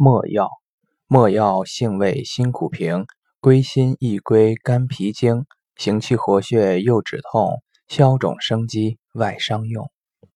[0.00, 0.48] 莫药。
[1.08, 3.04] 莫药性味辛苦平，
[3.40, 9.90] 归心益归肝脾经，行气活血，又止痛，消肿生肌，外伤用。